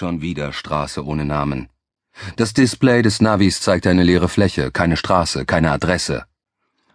[0.00, 1.68] Schon wieder Straße ohne Namen.
[2.36, 6.24] Das Display des Navis zeigte eine leere Fläche, keine Straße, keine Adresse.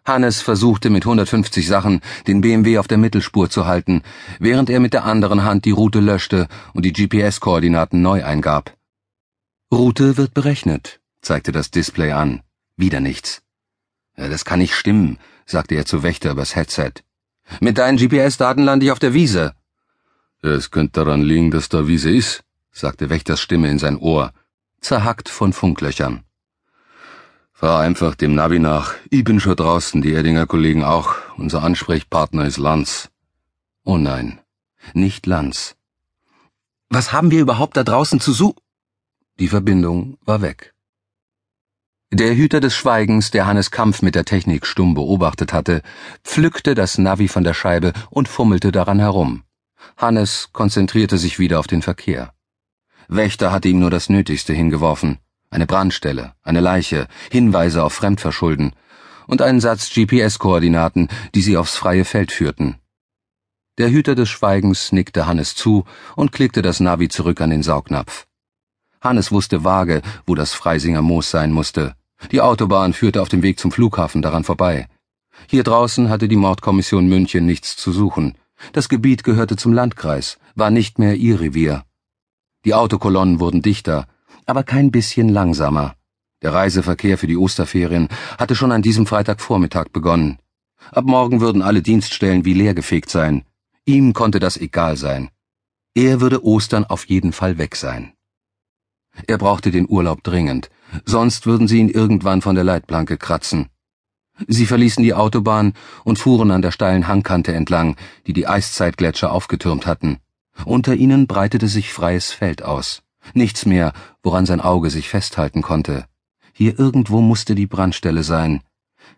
[0.03, 4.01] Hannes versuchte mit 150 Sachen den BMW auf der Mittelspur zu halten,
[4.39, 8.75] während er mit der anderen Hand die Route löschte und die GPS-Koordinaten neu eingab.
[9.71, 12.41] Route wird berechnet, zeigte das Display an.
[12.75, 13.43] Wieder nichts.
[14.17, 16.93] Ja, das kann nicht stimmen, sagte er zu Wächter übers Headset.
[17.59, 19.53] Mit deinen GPS-Daten lande ich auf der Wiese.
[20.41, 22.44] Es könnte daran liegen, dass da Wiese ist,
[22.75, 24.33] sagte Wächters Stimme in sein Ohr,
[24.81, 26.23] zerhackt von Funklöchern.
[27.53, 28.93] Fahr einfach dem Navi nach.
[29.09, 31.15] Ich bin schon draußen, die Erdinger Kollegen auch.
[31.37, 33.09] Unser Ansprechpartner ist Lanz.
[33.85, 34.41] Oh nein,
[34.93, 35.77] nicht Lanz.
[36.89, 38.59] Was haben wir überhaupt da draußen zu suchen?
[39.39, 40.73] Die Verbindung war weg.
[42.11, 45.81] Der Hüter des Schweigens, der Hannes Kampf mit der Technik stumm beobachtet hatte,
[46.23, 49.43] pflückte das Navi von der Scheibe und fummelte daran herum.
[49.97, 52.34] Hannes konzentrierte sich wieder auf den Verkehr.
[53.07, 55.19] Wächter hatte ihm nur das Nötigste hingeworfen.
[55.49, 58.73] Eine Brandstelle, eine Leiche, Hinweise auf Fremdverschulden
[59.27, 62.75] und einen Satz GPS-Koordinaten, die sie aufs freie Feld führten.
[63.77, 68.25] Der Hüter des Schweigens nickte Hannes zu und klickte das Navi zurück an den Saugnapf.
[69.01, 71.95] Hannes wusste vage, wo das Freisinger Moos sein musste.
[72.31, 74.87] Die Autobahn führte auf dem Weg zum Flughafen daran vorbei.
[75.47, 78.37] Hier draußen hatte die Mordkommission München nichts zu suchen.
[78.71, 81.83] Das Gebiet gehörte zum Landkreis, war nicht mehr ihr Revier.
[82.65, 84.07] Die Autokolonnen wurden dichter,
[84.47, 85.95] aber kein bisschen langsamer.
[86.41, 90.39] Der Reiseverkehr für die Osterferien hatte schon an diesem Freitagvormittag begonnen.
[90.91, 93.43] Ab morgen würden alle Dienststellen wie leergefegt sein.
[93.85, 95.29] Ihm konnte das egal sein.
[95.93, 98.13] Er würde Ostern auf jeden Fall weg sein.
[99.27, 100.69] Er brauchte den Urlaub dringend,
[101.05, 103.69] sonst würden sie ihn irgendwann von der Leitplanke kratzen.
[104.47, 107.95] Sie verließen die Autobahn und fuhren an der steilen Hangkante entlang,
[108.27, 110.19] die die Eiszeitgletscher aufgetürmt hatten.
[110.63, 113.03] Unter ihnen breitete sich freies Feld aus.
[113.33, 113.91] Nichts mehr,
[114.23, 116.05] woran sein Auge sich festhalten konnte.
[116.53, 118.61] Hier irgendwo musste die Brandstelle sein.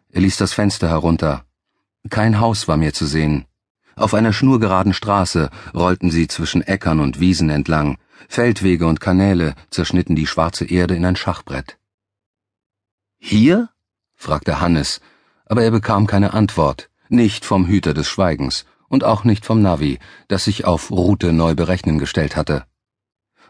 [0.09, 1.45] Er ließ das Fenster herunter.
[2.09, 3.45] Kein Haus war mehr zu sehen.
[3.95, 7.97] Auf einer schnurgeraden Straße rollten sie zwischen Äckern und Wiesen entlang.
[8.29, 11.77] Feldwege und Kanäle zerschnitten die schwarze Erde in ein Schachbrett.
[13.19, 13.69] Hier?
[14.15, 15.01] fragte Hannes,
[15.45, 19.99] aber er bekam keine Antwort, nicht vom Hüter des Schweigens und auch nicht vom Navi,
[20.27, 22.65] das sich auf Route neu berechnen gestellt hatte.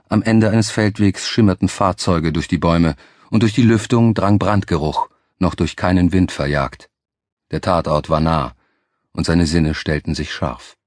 [0.10, 2.96] Am Ende eines Feldwegs schimmerten Fahrzeuge durch die Bäume,
[3.30, 5.10] und durch die Lüftung drang Brandgeruch,
[5.40, 6.90] noch durch keinen Wind verjagt.
[7.52, 8.54] Der Tatort war nah,
[9.12, 10.78] und seine Sinne stellten sich scharf.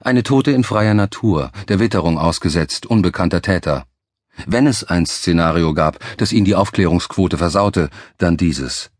[0.00, 3.86] Eine Tote in freier Natur, der Witterung ausgesetzt, unbekannter Täter.
[4.46, 8.91] Wenn es ein Szenario gab, das ihn die Aufklärungsquote versaute, dann dieses.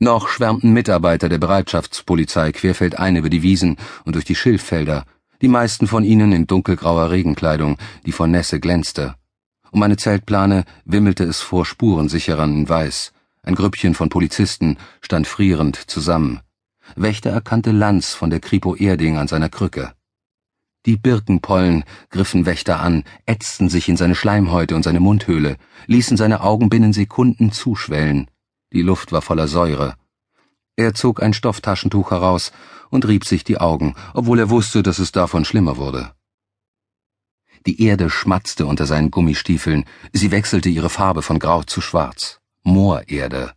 [0.00, 5.04] Noch schwärmten Mitarbeiter der Bereitschaftspolizei querfeldein über die Wiesen und durch die Schilffelder,
[5.42, 9.16] die meisten von ihnen in dunkelgrauer Regenkleidung, die vor Nässe glänzte.
[9.72, 13.12] Um eine Zeltplane wimmelte es vor Spurensicherern in Weiß.
[13.42, 16.40] Ein Grüppchen von Polizisten stand frierend zusammen.
[16.94, 19.94] Wächter erkannte Lanz von der Kripo Erding an seiner Krücke.
[20.86, 26.40] Die Birkenpollen griffen Wächter an, ätzten sich in seine Schleimhäute und seine Mundhöhle, ließen seine
[26.40, 28.30] Augen binnen Sekunden zuschwellen.
[28.72, 29.96] Die Luft war voller Säure.
[30.76, 32.52] Er zog ein Stofftaschentuch heraus
[32.90, 36.12] und rieb sich die Augen, obwohl er wusste, dass es davon schlimmer wurde.
[37.66, 42.40] Die Erde schmatzte unter seinen Gummistiefeln, sie wechselte ihre Farbe von grau zu schwarz.
[42.62, 43.52] Moorerde.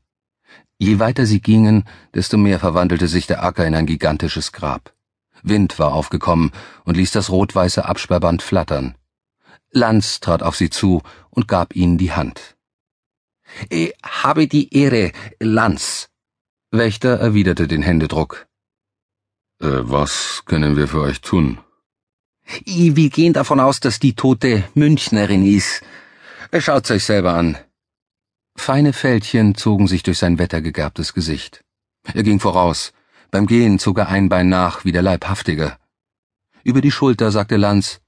[0.77, 1.83] Je weiter sie gingen,
[2.15, 4.93] desto mehr verwandelte sich der Acker in ein gigantisches Grab.
[5.43, 6.51] Wind war aufgekommen
[6.85, 8.95] und ließ das rot-weiße Absperrband flattern.
[9.71, 12.57] Lanz trat auf sie zu und gab ihnen die Hand.
[13.69, 16.09] Ich habe die Ehre, Lanz.
[16.71, 18.47] Wächter erwiderte den Händedruck.
[19.61, 21.59] Äh, was können wir für euch tun?
[22.65, 25.83] Wir gehen davon aus, dass die Tote Münchnerin ist.
[26.59, 27.57] Schaut's euch selber an.
[28.55, 31.63] Feine Fältchen zogen sich durch sein wettergegerbtes Gesicht.
[32.13, 32.93] Er ging voraus.
[33.31, 35.77] Beim Gehen zog er ein Bein nach, wie der Leibhaftige.
[36.63, 38.00] Über die Schulter sagte Lanz,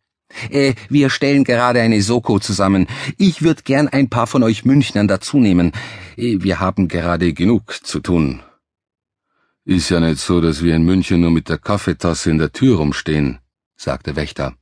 [0.49, 2.87] äh, wir stellen gerade eine Soko zusammen.
[3.17, 5.71] Ich würd gern ein paar von euch Münchnern dazunehmen.
[6.17, 8.41] Äh, wir haben gerade genug zu tun.
[9.65, 12.77] Ist ja nicht so, dass wir in München nur mit der Kaffeetasse in der Tür
[12.77, 13.39] rumstehen,
[13.77, 14.55] sagte Wächter.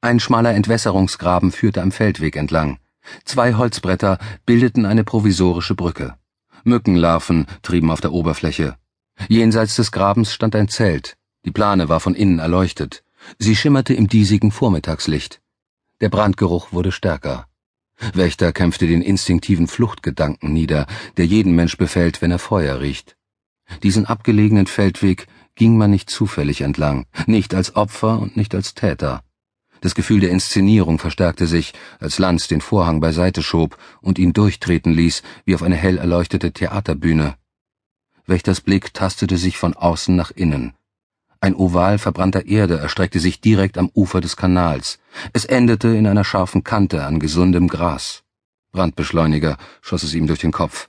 [0.00, 2.78] Ein schmaler Entwässerungsgraben führte am Feldweg entlang.
[3.24, 6.16] Zwei Holzbretter bildeten eine provisorische Brücke.
[6.64, 8.76] Mückenlarven trieben auf der Oberfläche.
[9.28, 11.16] Jenseits des Grabens stand ein Zelt.
[11.44, 13.03] Die Plane war von innen erleuchtet.
[13.38, 15.40] Sie schimmerte im diesigen Vormittagslicht.
[16.00, 17.46] Der Brandgeruch wurde stärker.
[18.12, 20.86] Wächter kämpfte den instinktiven Fluchtgedanken nieder,
[21.16, 23.16] der jeden Mensch befällt, wenn er Feuer riecht.
[23.82, 29.22] Diesen abgelegenen Feldweg ging man nicht zufällig entlang, nicht als Opfer und nicht als Täter.
[29.80, 34.92] Das Gefühl der Inszenierung verstärkte sich, als Lanz den Vorhang beiseite schob und ihn durchtreten
[34.92, 37.36] ließ, wie auf eine hell erleuchtete Theaterbühne.
[38.26, 40.72] Wächters Blick tastete sich von außen nach innen.
[41.44, 44.98] Ein Oval verbrannter Erde erstreckte sich direkt am Ufer des Kanals.
[45.34, 48.22] Es endete in einer scharfen Kante an gesundem Gras.
[48.72, 50.88] Brandbeschleuniger schoss es ihm durch den Kopf.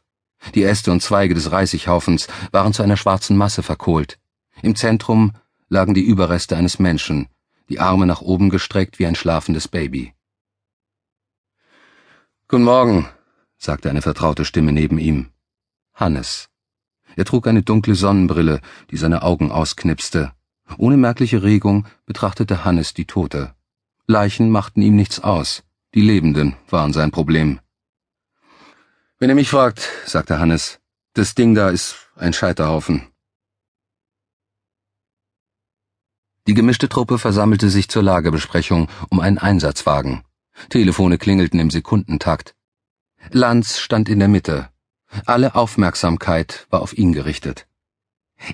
[0.53, 4.17] Die Äste und Zweige des Reisighaufens waren zu einer schwarzen Masse verkohlt.
[4.61, 5.33] Im Zentrum
[5.67, 7.27] lagen die Überreste eines Menschen,
[7.67, 10.13] die Arme nach oben gestreckt wie ein schlafendes Baby.
[12.47, 13.09] Guten Morgen,
[13.57, 15.31] sagte eine vertraute Stimme neben ihm.
[15.93, 16.47] Hannes.
[17.17, 20.31] Er trug eine dunkle Sonnenbrille, die seine Augen ausknipste.
[20.77, 23.53] Ohne merkliche Regung betrachtete Hannes die Tote.
[24.07, 25.63] Leichen machten ihm nichts aus,
[25.93, 27.59] die Lebenden waren sein Problem.
[29.17, 30.79] Wenn ihr mich fragt, sagte Hannes,
[31.13, 33.07] das Ding da ist ein Scheiterhaufen.
[36.47, 40.23] Die gemischte Truppe versammelte sich zur Lagebesprechung um einen Einsatzwagen.
[40.69, 42.55] Telefone klingelten im Sekundentakt.
[43.31, 44.69] Lanz stand in der Mitte.
[45.25, 47.67] Alle Aufmerksamkeit war auf ihn gerichtet.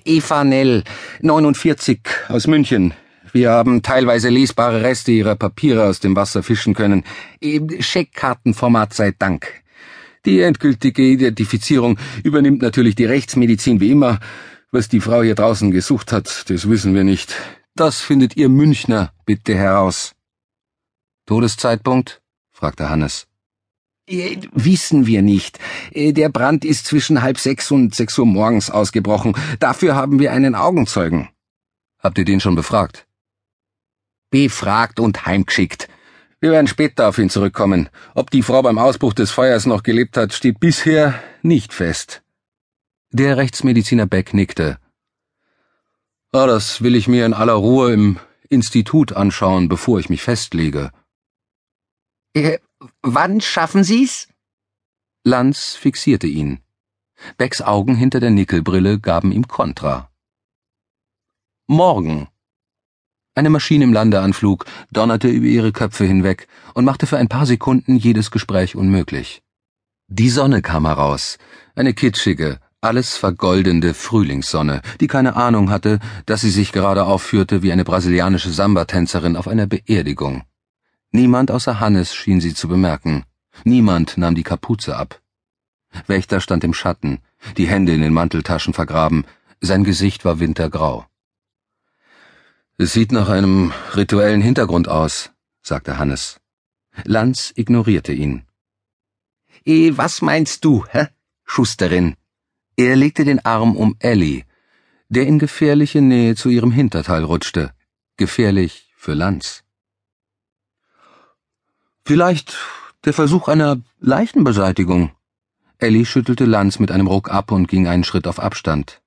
[0.05, 0.83] Eva Nell,
[1.21, 1.99] 49,
[2.29, 2.93] aus München.
[3.33, 7.03] Wir haben teilweise lesbare Reste ihrer Papiere aus dem Wasser fischen können.
[7.79, 9.61] Scheckkartenformat sei Dank.
[10.25, 14.19] Die endgültige Identifizierung übernimmt natürlich die Rechtsmedizin wie immer.
[14.71, 17.35] Was die Frau hier draußen gesucht hat, das wissen wir nicht.
[17.75, 20.13] Das findet ihr Münchner bitte heraus.
[21.25, 22.21] Todeszeitpunkt?
[22.51, 23.30] fragte Hannes.
[24.07, 25.59] Äh, wissen wir nicht.
[25.92, 29.36] Äh, der Brand ist zwischen halb sechs und sechs Uhr morgens ausgebrochen.
[29.59, 31.30] Dafür haben wir einen Augenzeugen.
[32.00, 33.07] Habt ihr den schon befragt?
[34.31, 35.88] Befragt und heimgeschickt.
[36.39, 37.89] Wir werden später auf ihn zurückkommen.
[38.15, 42.24] Ob die Frau beim Ausbruch des Feuers noch gelebt hat, steht bisher nicht fest.
[43.12, 44.80] Der Rechtsmediziner Beck nickte.
[46.31, 48.18] Ah, das will ich mir in aller Ruhe im
[48.50, 50.92] Institut anschauen, bevor ich mich festlege.
[53.03, 54.27] Wann schaffen Sie's?
[55.23, 56.61] Lanz fixierte ihn.
[57.37, 60.09] Becks Augen hinter der Nickelbrille gaben ihm Kontra.
[61.67, 62.27] Morgen.
[63.35, 67.97] Eine Maschine im Landeanflug donnerte über ihre Köpfe hinweg und machte für ein paar Sekunden
[67.97, 69.43] jedes Gespräch unmöglich.
[70.07, 71.37] Die Sonne kam heraus,
[71.75, 77.71] eine kitschige, alles vergoldende Frühlingssonne, die keine Ahnung hatte, dass sie sich gerade aufführte wie
[77.71, 80.43] eine brasilianische Samba-Tänzerin auf einer Beerdigung.
[81.11, 83.25] Niemand außer Hannes schien sie zu bemerken.
[83.65, 85.21] Niemand nahm die Kapuze ab.
[86.07, 87.19] Wächter stand im Schatten,
[87.57, 89.25] die Hände in den Manteltaschen vergraben,
[89.59, 91.05] sein Gesicht war wintergrau.
[92.77, 95.31] Es sieht nach einem rituellen Hintergrund aus,
[95.61, 96.39] sagte Hannes.
[97.03, 98.45] Lanz ignorierte ihn.
[99.65, 101.07] Eh, was meinst du, hä?
[101.43, 102.15] Schusterin.
[102.77, 104.45] Er legte den Arm um Ellie,
[105.09, 107.73] der in gefährliche Nähe zu ihrem Hinterteil rutschte.
[108.17, 109.63] Gefährlich für Lanz.
[112.06, 112.57] Vielleicht
[113.06, 115.12] der Versuch einer Leichenbeseitigung.
[115.77, 119.01] Ellie schüttelte Lanz mit einem Ruck ab und ging einen Schritt auf Abstand.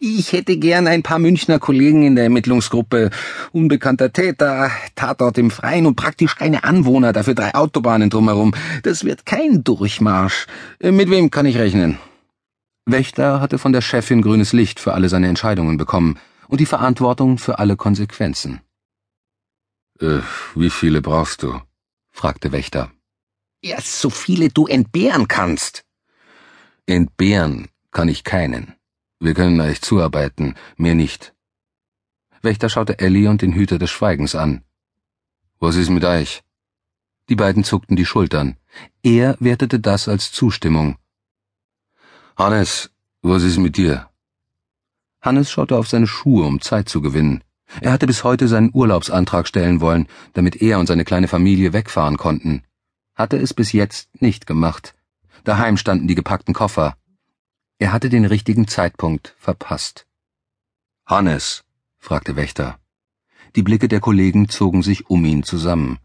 [0.00, 3.10] Ich hätte gern ein paar Münchner Kollegen in der Ermittlungsgruppe.
[3.52, 8.52] Unbekannter Täter, Tatort im Freien und praktisch keine Anwohner, dafür drei Autobahnen drumherum.
[8.82, 10.46] Das wird kein Durchmarsch.
[10.80, 11.98] Äh, mit wem kann ich rechnen?
[12.84, 16.18] Wächter hatte von der Chefin grünes Licht für alle seine Entscheidungen bekommen
[16.48, 18.60] und die Verantwortung für alle Konsequenzen.
[20.00, 20.18] Äh,
[20.54, 21.60] wie viele brauchst du?
[22.16, 22.90] Fragte Wächter.
[23.62, 25.84] Ja, so viele du entbehren kannst.
[26.86, 28.74] Entbehren kann ich keinen.
[29.20, 31.34] Wir können euch zuarbeiten, mehr nicht.
[32.42, 34.62] Wächter schaute Ellie und den Hüter des Schweigens an.
[35.58, 36.42] Was ist mit euch?
[37.28, 38.56] Die beiden zuckten die Schultern.
[39.02, 40.96] Er wertete das als Zustimmung.
[42.36, 42.90] Hannes,
[43.22, 44.10] was ist mit dir?
[45.20, 47.42] Hannes schaute auf seine Schuhe, um Zeit zu gewinnen.
[47.80, 52.16] Er hatte bis heute seinen Urlaubsantrag stellen wollen, damit er und seine kleine Familie wegfahren
[52.16, 52.62] konnten.
[53.14, 54.94] Hatte es bis jetzt nicht gemacht.
[55.44, 56.96] Daheim standen die gepackten Koffer.
[57.78, 60.06] Er hatte den richtigen Zeitpunkt verpasst.
[61.04, 61.64] Hannes,
[61.98, 62.78] fragte Wächter.
[63.54, 65.98] Die Blicke der Kollegen zogen sich um ihn zusammen.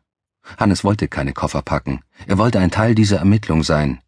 [0.58, 2.01] Hannes wollte keine Koffer packen.
[2.27, 4.01] Er wollte ein Teil dieser Ermittlung sein.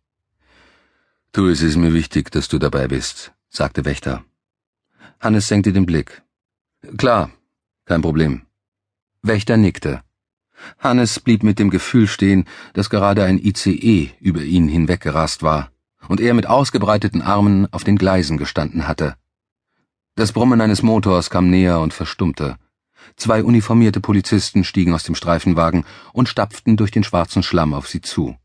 [1.31, 4.23] Du, es ist mir wichtig, dass du dabei bist, sagte Wächter.
[5.19, 6.21] Hannes senkte den Blick.
[6.97, 7.31] Klar,
[7.85, 8.43] kein Problem.
[9.21, 10.01] Wächter nickte.
[10.79, 15.71] Hannes blieb mit dem Gefühl stehen, dass gerade ein ICE über ihn hinweggerast war
[16.07, 19.15] und er mit ausgebreiteten Armen auf den Gleisen gestanden hatte.
[20.15, 22.57] Das Brummen eines Motors kam näher und verstummte.
[23.15, 28.01] Zwei uniformierte Polizisten stiegen aus dem Streifenwagen und stapften durch den schwarzen Schlamm auf sie
[28.01, 28.37] zu.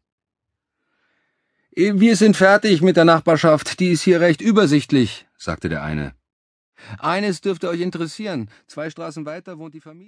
[1.73, 6.15] Wir sind fertig mit der Nachbarschaft, die ist hier recht übersichtlich, sagte der eine.
[6.99, 8.49] Eines dürfte euch interessieren.
[8.67, 9.97] Zwei Straßen weiter wohnt die Familie.